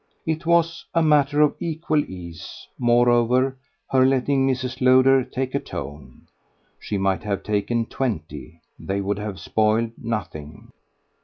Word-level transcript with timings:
It 0.25 0.47
was 0.47 0.83
a 0.95 1.03
matter 1.03 1.41
of 1.41 1.53
equal 1.59 2.03
ease, 2.03 2.67
moreover, 2.79 3.55
her 3.91 4.03
letting 4.03 4.47
Mrs. 4.47 4.81
Lowder 4.81 5.23
take 5.23 5.53
a 5.53 5.59
tone. 5.59 6.23
She 6.79 6.97
might 6.97 7.21
have 7.21 7.43
taken 7.43 7.85
twenty 7.85 8.61
they 8.79 8.99
would 8.99 9.19
have 9.19 9.39
spoiled 9.39 9.91
nothing. 9.99 10.71